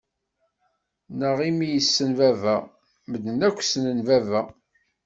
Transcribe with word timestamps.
Neɣ 1.19 1.37
imi 1.49 1.67
yessen 1.73 2.09
baba? 2.17 2.55
Medden 3.09 3.39
akk 3.47 3.59
snen 3.63 3.99
baba. 4.07 4.41